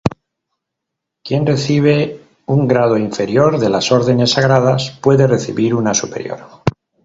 Quien 1.23 1.45
recibe 1.45 2.19
un 2.47 2.67
grado 2.67 2.97
inferior 2.97 3.59
de 3.59 3.69
las 3.69 3.91
órdenes 3.91 4.31
sagradas 4.31 4.97
puede 4.99 5.27
recibir 5.27 5.75
una 5.75 5.93
superior. 5.93 6.39